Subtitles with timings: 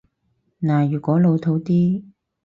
[0.63, 2.03] 嗱，如果老套啲